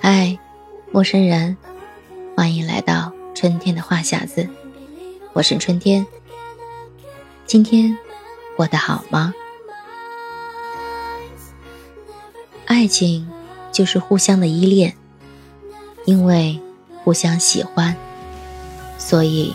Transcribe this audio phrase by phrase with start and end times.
[0.00, 0.38] 嗨，
[0.92, 1.56] 陌生人，
[2.36, 4.48] 欢迎来到春天的话匣子，
[5.32, 6.06] 我是春天。
[7.46, 7.96] 今天
[8.56, 9.34] 过得好吗？
[12.66, 13.28] 爱情
[13.72, 14.94] 就是互相的依恋，
[16.04, 16.60] 因为
[17.02, 17.96] 互相喜欢，
[18.98, 19.54] 所以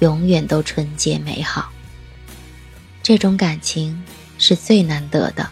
[0.00, 1.70] 永远都纯洁美好。
[3.02, 4.04] 这种感情
[4.38, 5.50] 是最难得的。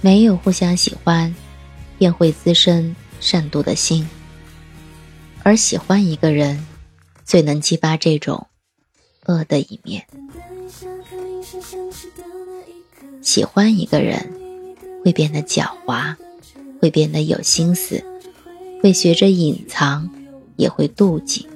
[0.00, 1.34] 没有互相喜欢，
[1.98, 4.08] 便会滋生善妒的心。
[5.42, 6.66] 而喜欢一个人，
[7.24, 8.46] 最能激发这种
[9.26, 10.06] 恶的一面。
[13.20, 14.32] 喜欢一个人，
[15.04, 16.14] 会变得狡猾，
[16.80, 18.02] 会变得有心思，
[18.82, 20.08] 会学着隐藏，
[20.56, 21.46] 也会妒忌。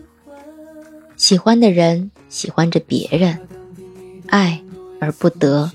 [1.17, 3.39] 喜欢的人喜欢着别人，
[4.27, 4.61] 爱
[5.01, 5.71] 而不得。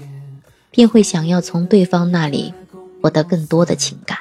[0.70, 2.54] 便会想要从对方那里
[3.02, 4.20] 获得更多的情感，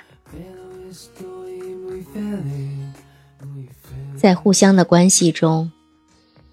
[4.17, 5.71] 在互相的关系中，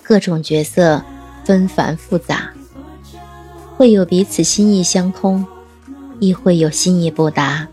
[0.04, 1.04] 各种角色
[1.44, 2.54] 纷繁复杂，
[3.76, 5.46] 会有彼此心意相通，
[6.20, 7.68] 亦会有心意不达。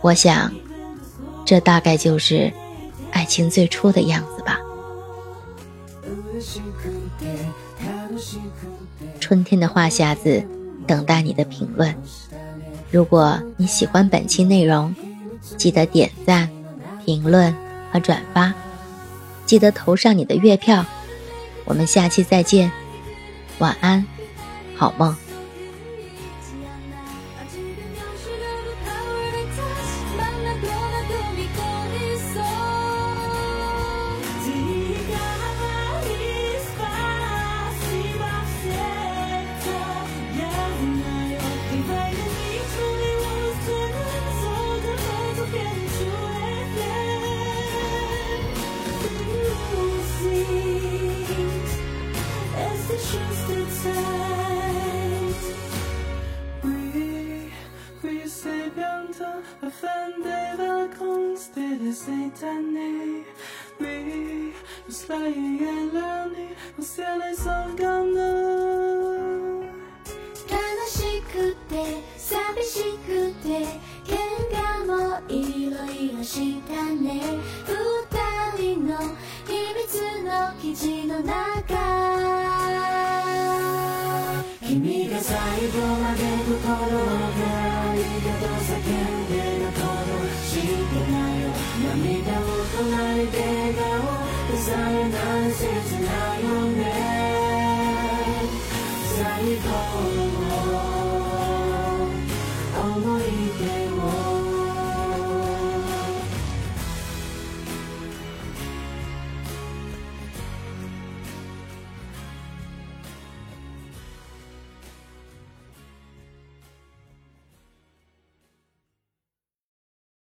[0.00, 0.52] 我想，
[1.44, 2.52] 这大概就是
[3.10, 4.58] 爱情最初的样子吧。
[9.20, 10.44] 春天的话匣子。
[10.86, 11.94] 等待你的评论。
[12.90, 14.94] 如果你喜欢本期内容，
[15.58, 16.48] 记得点赞、
[17.08, 17.56] 评论
[17.90, 18.52] 和转发，
[19.46, 20.84] 记得投上你的月票。
[21.64, 22.70] 我们下期再见，
[23.60, 24.04] 晚安，
[24.76, 25.16] 好梦。
[62.40, 63.24] 等你，
[63.78, 64.52] 你
[64.86, 68.20] 不再原谅你，我写泪伤感的。
[70.46, 70.54] 悲
[70.86, 71.74] しくて
[72.16, 73.66] 寂しくて
[74.04, 74.16] 喧
[74.52, 74.56] 嘩
[74.86, 77.22] もいろいろしたね
[77.66, 77.72] 二
[78.56, 78.96] 人の
[79.46, 79.84] 秘密
[80.22, 80.28] の
[80.60, 81.87] 記事の中
[84.68, 87.57] 君が最後まで心を